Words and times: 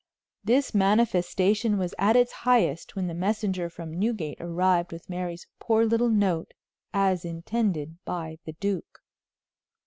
This 0.43 0.73
manifestation 0.73 1.77
was 1.77 1.93
at 1.99 2.15
its 2.15 2.31
highest 2.31 2.95
when 2.95 3.05
the 3.05 3.13
messenger 3.13 3.69
from 3.69 3.99
Newgate 3.99 4.37
arrived 4.41 4.91
with 4.91 5.07
Mary's 5.11 5.45
poor 5.59 5.85
little 5.85 6.09
note 6.09 6.55
as 6.91 7.23
intended 7.23 7.99
by 8.03 8.39
the 8.45 8.53
duke. 8.53 9.01